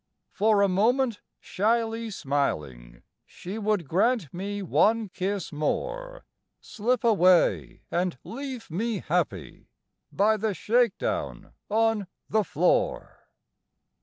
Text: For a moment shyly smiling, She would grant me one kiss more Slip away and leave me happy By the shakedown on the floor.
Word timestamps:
For 0.31 0.63
a 0.63 0.67
moment 0.67 1.21
shyly 1.39 2.09
smiling, 2.09 3.03
She 3.23 3.59
would 3.59 3.87
grant 3.87 4.33
me 4.33 4.63
one 4.63 5.09
kiss 5.09 5.51
more 5.53 6.25
Slip 6.59 7.03
away 7.03 7.83
and 7.91 8.17
leave 8.23 8.71
me 8.71 8.97
happy 9.01 9.69
By 10.11 10.37
the 10.37 10.55
shakedown 10.55 11.53
on 11.69 12.07
the 12.27 12.43
floor. 12.43 13.27